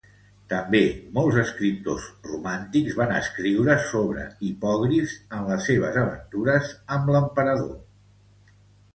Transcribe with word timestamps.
També 0.51 0.79
molts 1.15 1.35
escriptors 1.41 2.05
romàntics 2.29 2.95
van 3.01 3.13
escriure 3.17 3.75
sobre 3.89 4.23
hipogrifs 4.47 5.13
en 5.41 5.45
les 5.51 5.67
seves 5.71 5.99
aventures 6.05 6.73
amb 6.97 7.13
l'emperador. 7.17 7.77